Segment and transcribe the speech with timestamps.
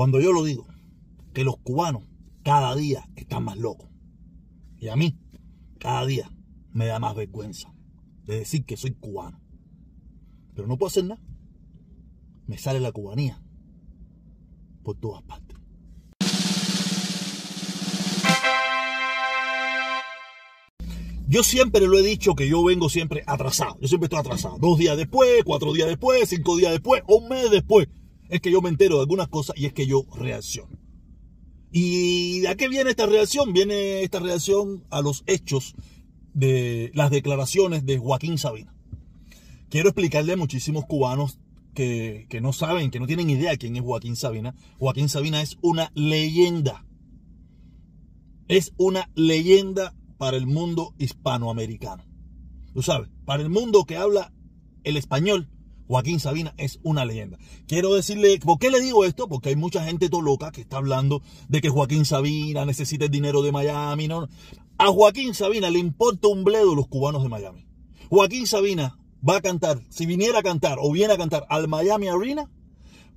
[0.00, 0.66] cuando yo lo digo,
[1.34, 2.04] que los cubanos
[2.42, 3.90] cada día están más locos.
[4.78, 5.18] Y a mí,
[5.78, 6.32] cada día
[6.72, 7.74] me da más vergüenza
[8.24, 9.42] de decir que soy cubano.
[10.54, 11.20] Pero no puedo hacer nada.
[12.46, 13.42] Me sale la cubanía
[14.84, 15.58] por todas partes.
[21.28, 23.76] Yo siempre lo he dicho que yo vengo siempre atrasado.
[23.82, 24.56] Yo siempre estoy atrasado.
[24.58, 27.86] Dos días después, cuatro días después, cinco días después, un mes después.
[28.30, 30.78] Es que yo me entero de algunas cosas y es que yo reacciono.
[31.72, 33.52] ¿Y a qué viene esta reacción?
[33.52, 35.74] Viene esta reacción a los hechos
[36.32, 38.74] de las declaraciones de Joaquín Sabina.
[39.68, 41.40] Quiero explicarle a muchísimos cubanos
[41.74, 44.54] que, que no saben, que no tienen idea quién es Joaquín Sabina.
[44.78, 46.86] Joaquín Sabina es una leyenda.
[48.48, 52.04] Es una leyenda para el mundo hispanoamericano.
[52.74, 54.32] Tú sabes, para el mundo que habla
[54.84, 55.48] el español,
[55.90, 57.36] Joaquín Sabina es una leyenda.
[57.66, 59.26] Quiero decirle, ¿por qué le digo esto?
[59.26, 63.10] Porque hay mucha gente todo loca que está hablando de que Joaquín Sabina necesita el
[63.10, 64.08] dinero de Miami.
[64.78, 67.66] A Joaquín Sabina le importa un bledo los cubanos de Miami.
[68.08, 72.06] Joaquín Sabina va a cantar, si viniera a cantar o viene a cantar al Miami
[72.06, 72.48] Arena,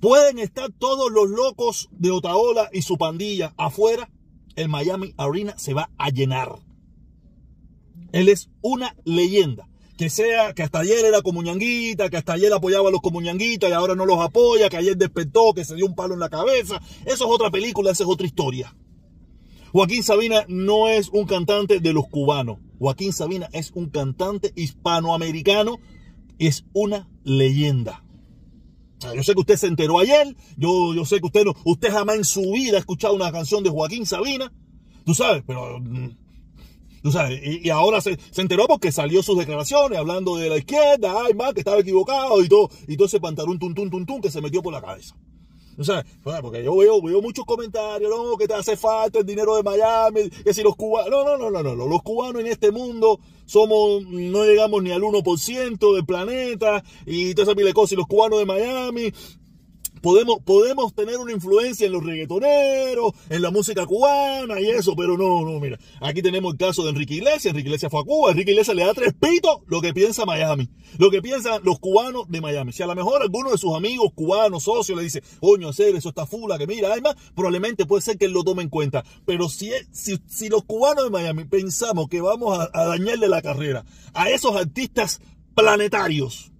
[0.00, 4.10] pueden estar todos los locos de Otaola y su pandilla afuera,
[4.56, 6.56] el Miami Arena se va a llenar.
[8.10, 9.68] Él es una leyenda.
[9.96, 13.72] Que sea, que hasta ayer era comuñanguita, que hasta ayer apoyaba a los comuñanguitas y
[13.72, 16.80] ahora no los apoya, que ayer despertó, que se dio un palo en la cabeza.
[17.06, 18.74] Eso es otra película, esa es otra historia.
[19.72, 22.58] Joaquín Sabina no es un cantante de los cubanos.
[22.78, 25.78] Joaquín Sabina es un cantante hispanoamericano.
[26.38, 28.04] Es una leyenda.
[29.14, 30.34] yo sé que usted se enteró ayer.
[30.56, 33.62] Yo, yo sé que usted no, usted jamás en su vida ha escuchado una canción
[33.62, 34.52] de Joaquín Sabina.
[35.04, 35.78] Tú sabes, pero
[37.10, 41.54] mm, y, ahora se, enteró porque salió sus declaraciones hablando de la izquierda, ay, más
[41.54, 44.40] que estaba equivocado y todo, y todo ese pantalón tum, tum, tum, tum que se
[44.40, 45.14] metió por la cabeza.
[45.78, 46.04] O sea,
[46.40, 50.30] porque yo veo, veo muchos comentarios, no, que te hace falta el dinero de Miami,
[50.30, 54.02] que si los cubanos, no, no, no, no, no, los cubanos en este mundo somos,
[54.06, 58.06] no llegamos ni al 1% del planeta, y toda esa pile de cosas, y los
[58.06, 59.12] cubanos de Miami,
[60.00, 65.16] Podemos, podemos tener una influencia en los reggaetoneros, en la música cubana y eso, pero
[65.16, 65.78] no, no, mira.
[66.00, 67.46] Aquí tenemos el caso de Enrique Iglesias.
[67.46, 68.30] Enrique Iglesias fue a Cuba.
[68.30, 70.68] Enrique Iglesias le da tres pitos lo que piensa Miami.
[70.98, 72.72] Lo que piensan los cubanos de Miami.
[72.72, 76.10] Si a lo mejor alguno de sus amigos cubanos, socios, le dice, coño, hacer eso
[76.10, 79.04] está fula, que mira, además, probablemente puede ser que él lo tome en cuenta.
[79.24, 83.42] Pero si, si, si los cubanos de Miami pensamos que vamos a, a dañarle la
[83.42, 83.84] carrera
[84.14, 85.20] a esos artistas
[85.54, 86.52] planetarios,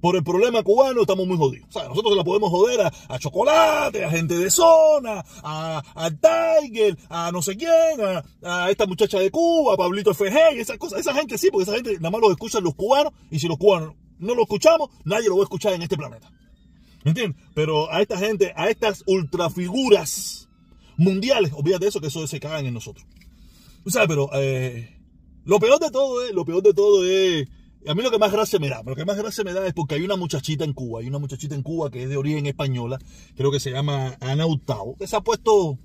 [0.00, 1.68] por el problema cubano estamos muy jodidos.
[1.68, 7.30] O sea, nosotros la podemos joder a, Chocolate, a gente de zona, a, Tiger, a
[7.32, 8.00] no sé quién,
[8.42, 11.00] a, esta muchacha de Cuba, a Pablito FG, y esas cosas.
[11.00, 13.58] Esa gente sí, porque esa gente nada más lo escuchan los cubanos, y si los
[13.58, 16.30] cubanos no lo escuchamos, nadie lo va a escuchar en este planeta.
[17.04, 17.40] ¿Me entiendes?
[17.54, 20.48] Pero a esta gente, a estas ultrafiguras
[20.96, 23.06] mundiales, olvídate eso, que eso se cagan en nosotros.
[23.84, 24.98] O sea, pero eh,
[25.44, 27.48] lo peor de todo es, lo peor de todo es
[27.86, 29.74] a mí lo que más gracia me da, lo que más gracia me da es
[29.74, 32.46] porque hay una muchachita en Cuba, hay una muchachita en Cuba que es de origen
[32.46, 32.98] española,
[33.36, 35.78] creo que se llama Ana Hurtado, que se ha puesto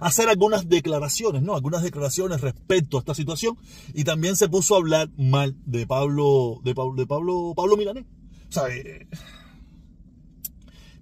[0.00, 1.54] a hacer algunas declaraciones, ¿no?
[1.54, 3.56] Algunas declaraciones respecto a esta situación
[3.94, 8.04] y también se puso a hablar mal de Pablo, de Pablo, de Pablo, Pablo Milanés.
[8.56, 9.08] O eh,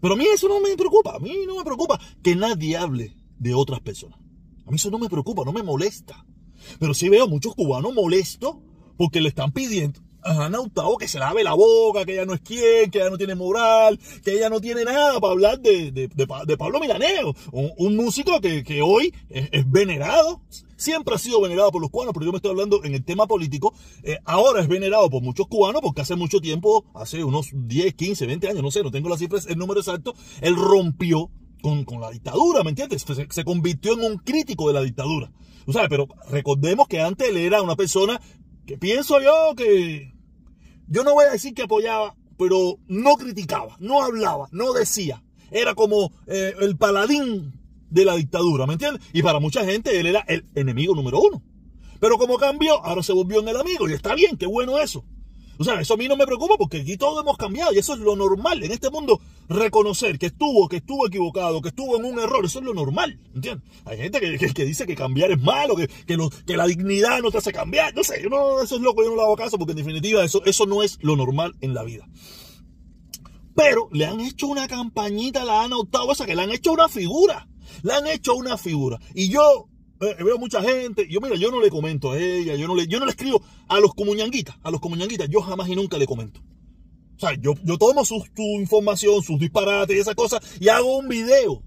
[0.00, 3.16] pero a mí eso no me preocupa, a mí no me preocupa que nadie hable
[3.38, 4.18] de otras personas.
[4.66, 6.26] A mí eso no me preocupa, no me molesta.
[6.78, 8.56] Pero sí veo muchos cubanos molestos
[8.96, 10.58] porque le están pidiendo a Ana
[10.98, 13.98] que se lave la boca, que ella no es quien, que ella no tiene moral,
[14.24, 19.14] que ella no tiene nada para hablar de, de, Pablo Milaneo, un, músico que, hoy
[19.28, 20.40] es, venerado,
[20.76, 23.26] siempre ha sido venerado por los cubanos, pero yo me estoy hablando en el tema
[23.26, 27.94] político, eh, ahora es venerado por muchos cubanos porque hace mucho tiempo, hace unos 10,
[27.94, 31.30] 15, 20 años, no sé, no tengo las cifras, el número exacto, él rompió
[31.62, 33.02] con, la dictadura, ¿me entiendes?
[33.02, 35.32] Se, se, convirtió en un crítico de la dictadura.
[35.66, 38.20] O sea, pero recordemos que antes él era una persona
[38.66, 40.12] que pienso yo que
[40.88, 45.22] yo no voy a decir que apoyaba, pero no criticaba, no hablaba, no decía.
[45.50, 49.02] Era como eh, el paladín de la dictadura, ¿me entiendes?
[49.12, 51.42] Y para mucha gente él era el enemigo número uno.
[52.00, 55.04] Pero como cambió, ahora se volvió en el amigo y está bien, qué bueno eso.
[55.58, 57.94] O sea, eso a mí no me preocupa porque aquí todos hemos cambiado y eso
[57.94, 58.62] es lo normal.
[58.62, 62.58] En este mundo, reconocer que estuvo, que estuvo equivocado, que estuvo en un error, eso
[62.58, 63.18] es lo normal.
[63.34, 63.68] ¿Entiendes?
[63.84, 67.52] Hay gente que, dice que cambiar es malo, que, que, la dignidad no te hace
[67.52, 67.94] cambiar.
[67.94, 70.44] No sé, no, eso es loco, yo no le hago caso porque en definitiva eso,
[70.44, 72.08] eso no es lo normal en la vida.
[73.54, 76.88] Pero le han hecho una campañita, la han adoptado esa, que le han hecho una
[76.88, 77.48] figura.
[77.82, 78.98] Le han hecho una figura.
[79.14, 79.68] Y yo
[80.00, 82.86] eh, veo mucha gente, yo mira, yo no le comento a ella, yo no le,
[82.88, 86.06] yo no le escribo a los comuñanguitas, a los comuñanguitas, yo jamás y nunca le
[86.06, 86.40] comento.
[87.16, 90.98] O sea, yo, yo tomo su, su información, sus disparates y esas cosas y hago
[90.98, 91.62] un video.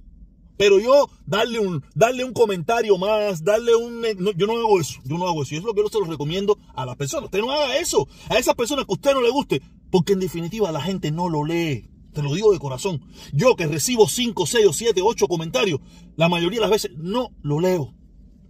[0.57, 4.03] Pero yo darle un, darle un comentario más, darle un...
[4.35, 5.53] yo no hago eso, yo no hago eso.
[5.53, 7.25] Y es lo que yo se lo recomiendo a las personas.
[7.25, 8.07] Usted no haga eso.
[8.29, 9.61] A esas personas que a usted no le guste.
[9.91, 11.89] Porque en definitiva la gente no lo lee.
[12.11, 13.01] Te lo digo de corazón.
[13.31, 15.79] Yo que recibo 5, 6 o 7, 8 comentarios,
[16.15, 17.93] la mayoría de las veces no lo leo.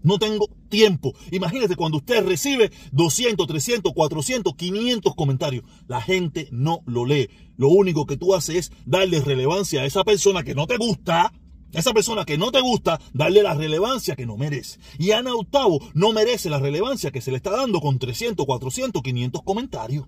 [0.03, 1.13] No tengo tiempo.
[1.31, 5.63] Imagínese cuando usted recibe 200, 300, 400, 500 comentarios.
[5.87, 7.29] La gente no lo lee.
[7.57, 11.33] Lo único que tú haces es darle relevancia a esa persona que no te gusta
[11.73, 14.79] esa persona que no te gusta, darle la relevancia que no merece.
[14.97, 19.01] Y Ana Octavo no merece la relevancia que se le está dando con 300, 400,
[19.01, 20.05] 500 comentarios.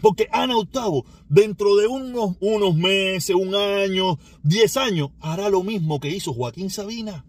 [0.00, 6.00] Porque Ana Octavo, dentro de unos, unos meses, un año, 10 años, hará lo mismo
[6.00, 7.26] que hizo Joaquín Sabina.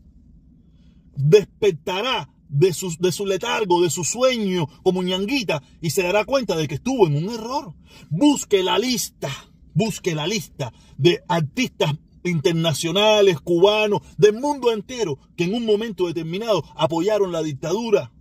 [1.15, 6.55] Despertará de su, de su letargo, de su sueño como ñanguita y se dará cuenta
[6.55, 7.73] de que estuvo en un error.
[8.09, 9.29] Busque la lista,
[9.73, 16.63] busque la lista de artistas internacionales, cubanos, del mundo entero, que en un momento determinado
[16.75, 18.11] apoyaron la dictadura,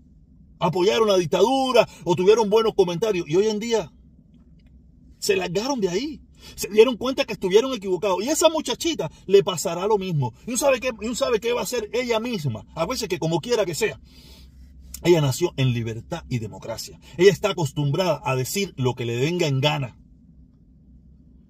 [0.58, 3.92] apoyaron la dictadura o tuvieron buenos comentarios y hoy en día
[5.18, 6.22] se largaron de ahí.
[6.54, 8.22] Se dieron cuenta que estuvieron equivocados.
[8.22, 10.34] Y esa muchachita le pasará lo mismo.
[10.46, 12.66] Y uno sabe qué, y sabe qué va a hacer ella misma.
[12.74, 14.00] A veces que como quiera que sea.
[15.02, 17.00] Ella nació en libertad y democracia.
[17.16, 19.96] Ella está acostumbrada a decir lo que le venga en gana.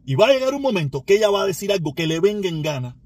[0.05, 2.49] Y va a llegar un momento que ella va a decir algo que le venga
[2.49, 2.97] en gana.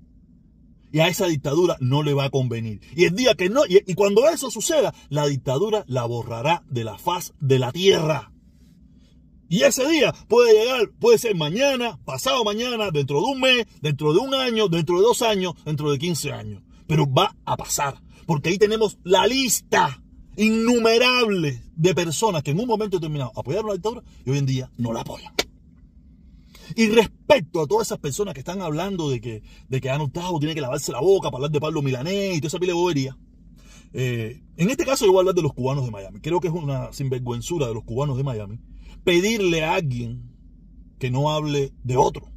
[0.92, 2.80] Y a esa dictadura no le va a convenir.
[2.94, 6.98] Y el día que no, y, cuando eso suceda, la dictadura la borrará de la
[6.98, 8.33] faz de la tierra.
[9.48, 14.12] Y ese día puede llegar, puede ser mañana, pasado mañana, dentro de un mes, dentro
[14.12, 16.62] de un año, dentro de dos años, dentro de 15 años.
[16.86, 18.00] Pero va a pasar.
[18.26, 20.00] Porque ahí tenemos la lista
[20.36, 24.70] innumerable de personas que en un momento determinado apoyaron la dictadura y hoy en día
[24.76, 25.32] no la apoyan.
[26.76, 30.54] Y respecto a todas esas personas que están hablando de que, de que han tiene
[30.54, 33.16] que lavarse la boca para hablar de Pablo Milanés y toda esa pile bobería,
[33.94, 36.20] eh, en este caso yo voy a hablar de los cubanos de Miami.
[36.20, 38.58] Creo que es una sinvergüenzura de los cubanos de Miami
[39.04, 40.30] pedirle a alguien
[40.98, 42.30] que no hable de otro.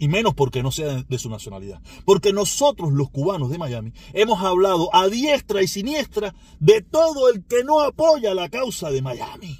[0.00, 1.82] Y menos porque no sea de su nacionalidad.
[2.04, 7.44] Porque nosotros los cubanos de Miami hemos hablado a diestra y siniestra de todo el
[7.44, 9.58] que no apoya la causa de Miami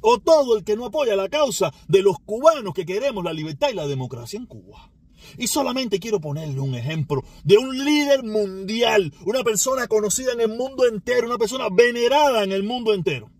[0.00, 3.70] o todo el que no apoya la causa de los cubanos que queremos la libertad
[3.70, 4.90] y la democracia en Cuba.
[5.38, 10.56] Y solamente quiero ponerle un ejemplo de un líder mundial, una persona conocida en el
[10.56, 13.30] mundo entero, una persona venerada en el mundo entero.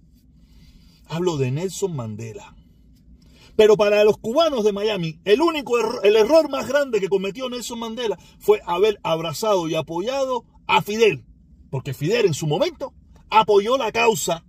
[1.06, 2.54] Hablo de Nelson Mandela.
[3.56, 7.48] Pero para los cubanos de Miami, el único error, el error más grande que cometió
[7.48, 11.24] Nelson Mandela fue haber abrazado y apoyado a Fidel.
[11.70, 12.94] Porque Fidel en su momento
[13.30, 14.44] apoyó la causa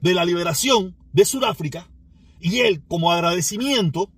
[0.00, 1.88] de la liberación de Sudáfrica
[2.40, 4.10] y él, como agradecimiento,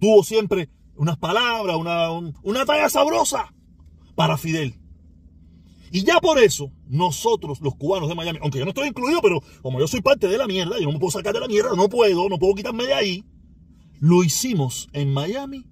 [0.00, 0.70] tuvo siempre
[1.02, 2.10] unas palabras, una,
[2.44, 3.52] una talla sabrosa
[4.14, 4.76] para Fidel.
[5.90, 9.40] Y ya por eso, nosotros, los cubanos de Miami, aunque yo no estoy incluido, pero
[9.62, 11.70] como yo soy parte de la mierda, yo no me puedo sacar de la mierda,
[11.74, 13.24] no puedo, no puedo quitarme de ahí,
[13.98, 15.66] lo hicimos en Miami.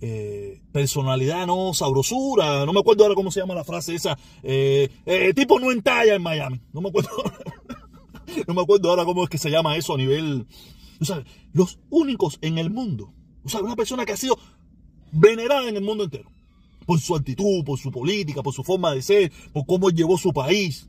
[0.00, 4.88] Eh, personalidad no sabrosura, no me acuerdo ahora cómo se llama la frase esa, eh,
[5.04, 7.10] eh, tipo no entalla en Miami, no me acuerdo.
[8.46, 10.46] no me acuerdo ahora cómo es que se llama eso a nivel.
[11.00, 13.12] O sea, los únicos en el mundo.
[13.44, 14.38] O sea, una persona que ha sido
[15.12, 16.30] venerada en el mundo entero.
[16.86, 20.32] Por su actitud, por su política, por su forma de ser, por cómo llevó su
[20.32, 20.88] país.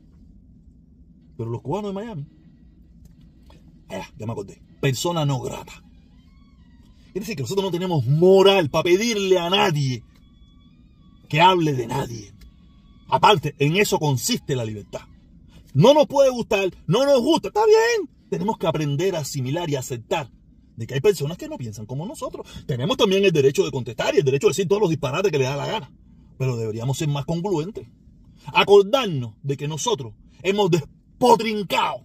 [1.36, 2.26] Pero los cubanos de Miami.
[3.88, 4.60] Ah, ya me acordé.
[4.80, 5.82] Persona no grata.
[7.12, 10.02] Quiere decir que nosotros no tenemos moral para pedirle a nadie
[11.28, 12.32] que hable de nadie.
[13.08, 15.02] Aparte, en eso consiste la libertad.
[15.72, 18.10] No nos puede gustar, no nos gusta, está bien.
[18.28, 20.30] Tenemos que aprender a asimilar y aceptar
[20.76, 22.46] de que hay personas que no piensan como nosotros.
[22.66, 25.38] Tenemos también el derecho de contestar y el derecho de decir todos los disparates que
[25.38, 25.90] le da la gana.
[26.38, 27.88] Pero deberíamos ser más congruentes.
[28.52, 32.04] Acordarnos de que nosotros hemos despotrincado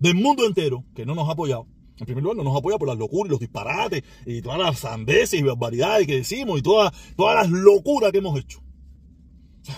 [0.00, 1.66] del mundo entero que no nos ha apoyado.
[1.98, 4.80] En primer lugar, no nos apoya por las locuras y los disparates y todas las
[4.80, 8.60] sandeces y barbaridades que decimos y todas, todas las locuras que hemos hecho.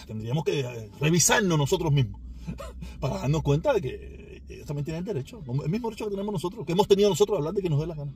[0.07, 2.21] tendríamos que eh, revisarnos nosotros mismos
[3.01, 4.26] para darnos cuenta de que
[4.65, 7.39] también tienen el derecho, el mismo derecho que tenemos nosotros, que hemos tenido nosotros a
[7.39, 8.13] hablar de que nos dé la gana.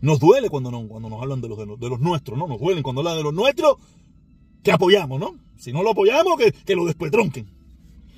[0.00, 2.46] Nos duele cuando, no, cuando nos hablan de los, de los, nuestros, ¿no?
[2.46, 3.76] Nos duele cuando hablan de los nuestros
[4.62, 5.36] que apoyamos, ¿no?
[5.56, 7.48] Si no lo apoyamos, que, que lo despetronquen.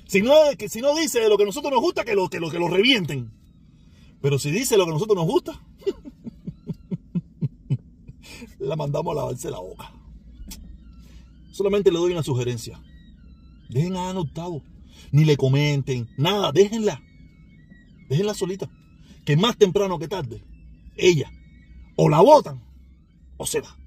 [0.07, 0.33] Si no,
[0.67, 2.67] si no dice lo que a nosotros nos gusta, que lo, que, lo, que lo
[2.67, 3.31] revienten.
[4.21, 5.61] Pero si dice lo que a nosotros nos gusta,
[8.59, 9.93] la mandamos a lavarse la boca.
[11.51, 12.81] Solamente le doy una sugerencia.
[13.69, 14.63] Dejen a Ana Octavo
[15.11, 17.01] ni le comenten, nada, déjenla.
[18.09, 18.69] Déjenla solita.
[19.25, 20.43] Que más temprano que tarde,
[20.95, 21.31] ella
[21.95, 22.61] o la votan
[23.37, 23.78] o se va.